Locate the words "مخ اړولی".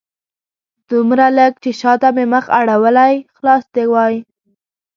2.33-3.13